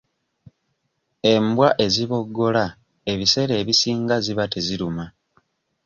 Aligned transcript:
Embwa 1.33 1.67
eziboggola 1.85 2.65
ebiseera 3.11 3.53
ebisinga 3.61 4.15
ziba 4.25 4.45
teziruma. 4.53 5.05